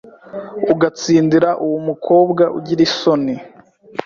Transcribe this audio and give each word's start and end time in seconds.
ugatsindira 0.73 1.49
uwu 1.63 1.75
umukobwa 1.81 2.43
ugira 2.57 2.81
isoni 2.87 3.35